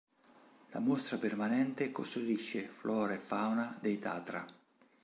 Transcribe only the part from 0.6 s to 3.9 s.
La mostra permanente custodisce flora e fauna